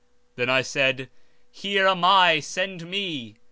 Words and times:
Then 0.35 0.49
I 0.49 0.63
said: 0.63 1.11
Here 1.51 1.85
am 1.85 2.03
I; 2.03 2.39
send 2.39 2.89
me. 2.89 3.35